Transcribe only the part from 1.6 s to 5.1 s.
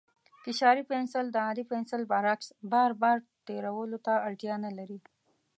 پنسل برعکس، بار بار تېرولو ته اړتیا نه لري.